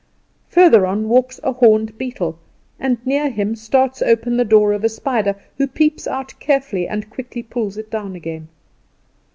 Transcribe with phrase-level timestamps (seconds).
[0.49, 2.39] Further on walks a horned beetle,
[2.79, 7.07] and near him starts open the door of a spider, who peeps out carefully, and
[7.11, 8.47] quickly pulls it down again.